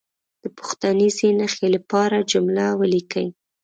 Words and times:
د 0.43 0.45
پوښتنیزې 0.57 1.29
نښې 1.39 1.67
لپاره 1.75 2.27
جمله 2.31 2.65
ولیکي. 2.79 3.25